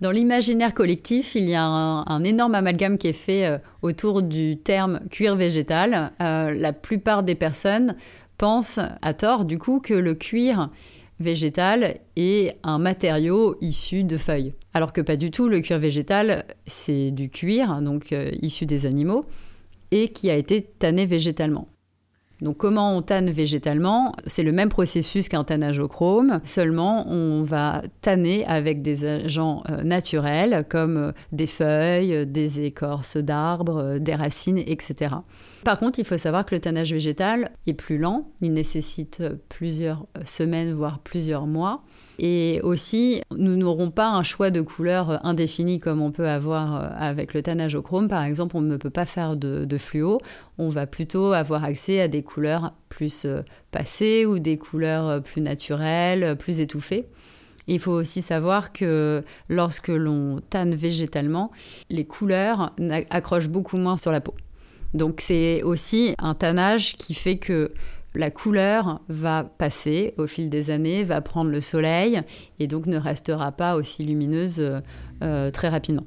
[0.00, 4.56] Dans l'imaginaire collectif, il y a un, énorme amalgame qui est fait euh, autour du
[4.56, 6.12] terme cuir végétal.
[6.22, 7.96] Euh, la plupart des personnes
[8.38, 10.70] pensent, à tort du coup, que le cuir
[11.18, 14.54] végétal est un matériau issu de feuilles.
[14.72, 18.86] Alors que pas du tout, le cuir végétal, c'est du cuir, donc euh, issu des
[18.86, 19.26] animaux,
[19.90, 21.68] et qui a été tanné végétalement.
[22.42, 27.42] Donc comment on tanne végétalement C'est le même processus qu'un tannage au chrome, seulement on
[27.42, 33.98] va tanner avec des agents euh, naturels comme euh, des feuilles, des écorces d'arbres, euh,
[33.98, 35.16] des racines, etc.
[35.64, 40.06] Par contre, il faut savoir que le tannage végétal est plus lent, il nécessite plusieurs
[40.24, 41.82] semaines, voire plusieurs mois.
[42.18, 47.32] Et aussi, nous n'aurons pas un choix de couleurs indéfini comme on peut avoir avec
[47.32, 48.08] le tannage au chrome.
[48.08, 50.18] Par exemple, on ne peut pas faire de, fluo.
[50.58, 55.20] On va plutôt avoir accès à des couleurs plus euh, passées ou des couleurs euh,
[55.20, 57.06] plus naturelles, plus étouffées.
[57.66, 61.50] Il faut aussi savoir que lorsque l'on tanne végétalement,
[61.88, 62.74] les couleurs
[63.10, 64.34] accrochent beaucoup moins sur la peau.
[64.92, 67.72] Donc c'est aussi un tannage qui fait que
[68.14, 72.20] la couleur va passer au fil des années, va prendre le soleil
[72.58, 74.60] et donc ne restera pas aussi lumineuse
[75.22, 76.06] euh, très rapidement.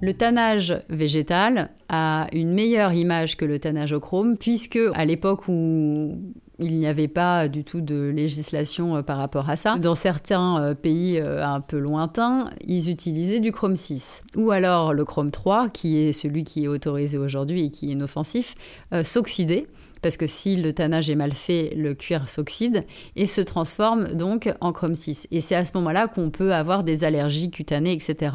[0.00, 5.48] Le tannage végétal a une meilleure image que le tannage au chrome, puisque à l'époque
[5.48, 6.18] où
[6.58, 9.76] il n'y avait pas du tout de législation euh, par rapport à ça.
[9.78, 14.22] Dans certains euh, pays euh, un peu lointains, ils utilisaient du chrome 6.
[14.36, 17.92] Ou alors le chrome 3, qui est celui qui est autorisé aujourd'hui et qui est
[17.92, 18.54] inoffensif,
[19.02, 19.66] s'oxydait
[20.02, 22.84] parce que si le tannage est mal fait, le cuir s'oxyde
[23.16, 25.28] et se transforme donc en chrome 6.
[25.30, 28.32] Et c'est à ce moment-là qu'on peut avoir des allergies cutanées, etc.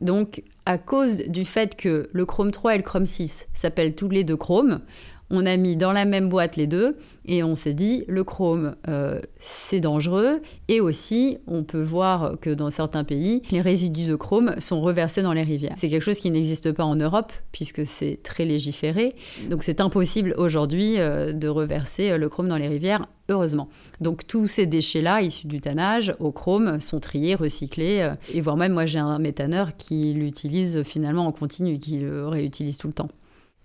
[0.00, 4.08] Donc, à cause du fait que le chrome 3 et le chrome 6 s'appellent tous
[4.08, 4.80] les deux chrome,
[5.30, 8.74] on a mis dans la même boîte les deux et on s'est dit le chrome
[8.88, 14.16] euh, c'est dangereux et aussi on peut voir que dans certains pays les résidus de
[14.16, 15.74] chrome sont reversés dans les rivières.
[15.76, 19.14] C'est quelque chose qui n'existe pas en Europe puisque c'est très légiféré
[19.48, 23.68] donc c'est impossible aujourd'hui euh, de reverser euh, le chrome dans les rivières heureusement.
[24.00, 28.72] Donc tous ces déchets-là, issus du tannage, au chrome, sont triés, recyclés, et voire même
[28.72, 33.08] moi j'ai un méthaneur qui l'utilise finalement en continu, qui le réutilise tout le temps.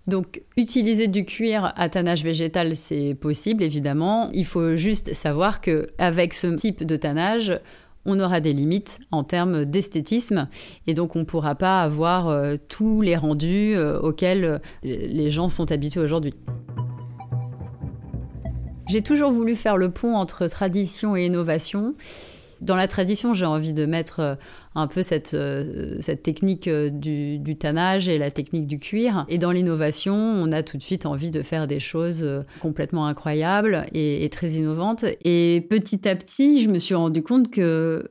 [0.06, 4.30] Donc, utiliser du cuir à tannage végétal, c'est possible, évidemment.
[4.32, 7.58] Il faut juste savoir qu'avec ce type de tannage,
[8.06, 10.48] on aura des limites en termes d'esthétisme
[10.86, 15.28] et donc on ne pourra pas avoir euh, tous les rendus euh, auxquels euh, les
[15.28, 16.34] gens sont habitués aujourd'hui.
[18.88, 21.96] J'ai toujours voulu faire le pont entre tradition et innovation
[22.60, 24.34] dans la tradition, j'ai envie de mettre euh,
[24.74, 29.26] un peu cette, euh, technique euh, du, du, tannage et la technique du cuir.
[29.28, 32.24] Et dans l'innovation, on a tout de suite envie de faire des choses
[32.60, 35.04] complètement incroyables et, et très innovantes.
[35.24, 38.10] Et petit à petit, je me suis rendu compte que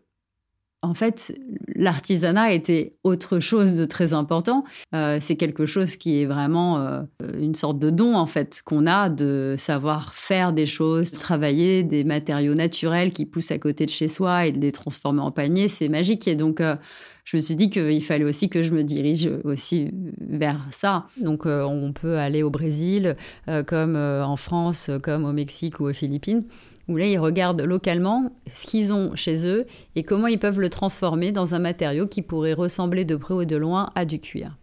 [0.86, 1.36] en fait,
[1.76, 4.64] l'artisanat était autre chose de très important.
[4.94, 7.02] Euh, c'est quelque chose qui est vraiment euh,
[7.40, 12.04] une sorte de don, en fait, qu'on a de savoir faire des choses, travailler des
[12.04, 15.68] matériaux naturels qui poussent à côté de chez soi et de les transformer en panier.
[15.68, 16.28] C'est magique.
[16.28, 16.76] Et donc, euh,
[17.26, 19.90] je me suis dit qu'il fallait aussi que je me dirige aussi
[20.22, 21.08] vers ça.
[21.20, 23.18] Donc euh, on peut aller au Brésil,
[23.50, 26.46] euh, comme euh, en France, comme au Mexique ou aux Philippines,
[26.88, 29.66] où là ils regardent localement ce qu'ils ont chez eux
[29.96, 33.44] et comment ils peuvent le transformer dans un matériau qui pourrait ressembler de près ou
[33.44, 34.56] de loin à du cuir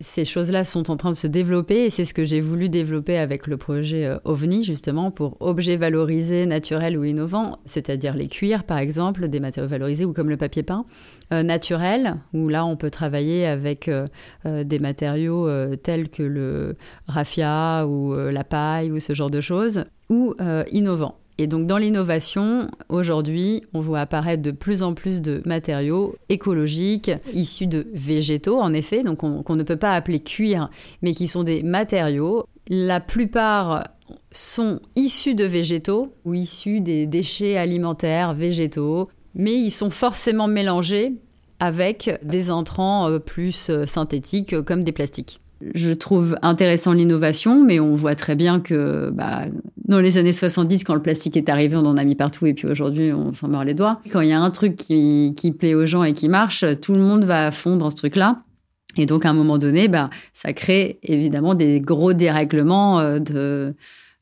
[0.00, 3.18] ces choses-là sont en train de se développer et c'est ce que j'ai voulu développer
[3.18, 8.64] avec le projet euh, OVNI justement pour objets valorisés, naturels ou innovants, c'est-à-dire les cuirs
[8.64, 10.84] par exemple, des matériaux valorisés ou comme le papier peint,
[11.32, 14.06] euh, naturels où là on peut travailler avec euh,
[14.44, 16.76] des matériaux tels que le
[17.06, 20.34] raffia ou la paille ou ce genre de choses, ou
[20.70, 21.18] innovants.
[21.38, 27.12] Et donc dans l'innovation, aujourd'hui, on voit apparaître de plus en plus de matériaux écologiques,
[27.32, 30.68] issus de végétaux en effet, donc qu'on ne peut pas appeler cuir,
[31.00, 32.44] mais qui sont des matériaux.
[32.68, 33.84] La plupart
[34.32, 41.14] sont issus de végétaux ou issus des déchets alimentaires végétaux, mais ils sont forcément mélangés
[41.60, 45.38] avec des entrants euh, plus euh, synthétiques euh, comme des plastiques.
[45.74, 49.46] Je trouve intéressant l'innovation, mais on voit très bien que bah,
[49.88, 52.54] dans les années 70, quand le plastique est arrivé, on en a mis partout, et
[52.54, 54.00] puis aujourd'hui, on s'en mord les doigts.
[54.12, 56.92] Quand il y a un truc qui, qui plaît aux gens et qui marche, tout
[56.92, 58.42] le monde va à fond dans ce truc-là.
[58.96, 63.74] Et donc, à un moment donné, bah, ça crée évidemment des gros dérèglements euh, de,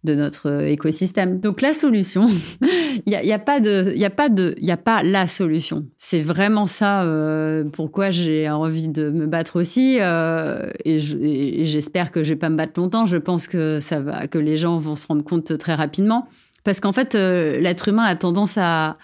[0.06, 1.40] de notre écosystème.
[1.40, 2.26] Donc la solution,
[2.62, 5.26] il n'y a, y a, pas de, il a pas de, il a pas la
[5.26, 5.86] solution.
[5.98, 12.24] C'est vraiment ça euh, pourquoi j'ai envie de me battre aussi euh, et j'espère que
[12.24, 13.04] je vais pas me battre longtemps.
[13.04, 16.26] Je pense que ça va, que les gens vont se rendre compte très rapidement
[16.64, 18.94] parce qu'en fait euh, l'être humain a tendance à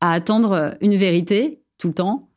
[0.00, 2.27] à attendre une vérité tout le temps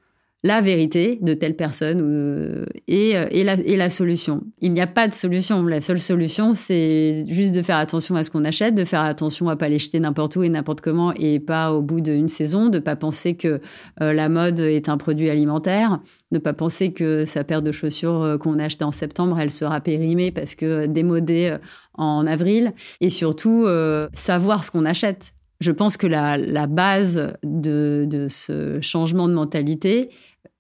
[0.44, 4.44] la vérité de telle personne euh, et, la, solution.
[4.60, 5.64] Il n'y a pas de solution.
[5.64, 9.50] La seule solution, c'est juste de faire attention à ce qu'on achète, de faire attention
[9.50, 12.70] à pas les jeter n'importe où et n'importe comment et pas au bout d'une saison,
[12.70, 13.62] de pas penser que
[14.02, 16.00] euh, la mode est un produit alimentaire,
[16.32, 19.52] de pas penser que sa paire de chaussures euh, qu'on a achetée en septembre, elle
[19.52, 21.56] sera périmée parce que démodée
[21.94, 23.68] en avril et surtout
[24.14, 25.34] savoir ce qu'on achète.
[25.60, 30.10] Je pense que la, base de ce changement de mentalité,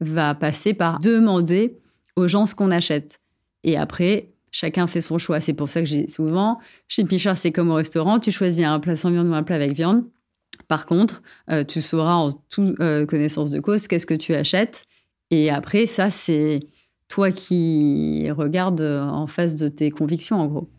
[0.01, 1.77] va passer par demander
[2.15, 3.19] aux gens ce qu'on achète.
[3.63, 5.39] Et après, chacun fait son choix.
[5.39, 8.79] C'est pour ça que j'ai souvent, chez Pichard, c'est comme au restaurant, tu choisis un
[8.79, 10.03] plat sans viande ou un plat avec viande.
[10.67, 14.85] Par contre, euh, tu sauras en toute euh, connaissance de cause qu'est-ce que tu achètes.
[15.29, 16.59] Et après, ça, c'est
[17.07, 20.69] toi qui regardes en face de tes convictions, en gros.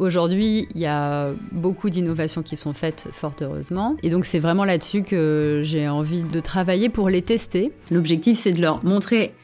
[0.00, 3.98] Aujourd'hui, il y a beaucoup d'innovations qui sont faites, fort heureusement.
[4.02, 7.70] Et donc, c'est vraiment là-dessus que j'ai envie de travailler pour les tester.
[7.90, 9.34] L'objectif, c'est de leur montrer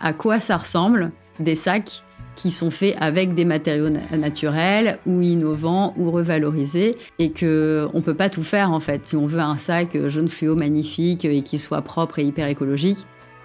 [0.00, 2.02] à quoi ça ressemble des sacs
[2.34, 8.14] qui sont faits avec des matériaux naturels ou innovants ou revalorisés et que on peut
[8.14, 9.06] pas tout faire en fait.
[9.06, 12.98] Si on veut un sac jaune fluo magnifique et qui soit propre et hyper écologique,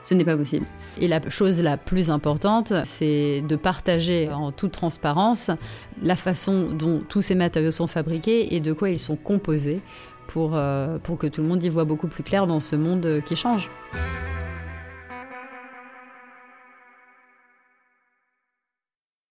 [0.06, 0.68] ce n'est pas possible.
[1.02, 5.50] Et la chose la plus importante, c'est de partager en toute transparence
[6.02, 9.82] la façon dont tous ces matériaux sont fabriqués et de quoi ils sont composés
[10.28, 13.36] pour, euh, que tout le monde y voit beaucoup plus clair dans ce monde qui
[13.36, 13.70] change.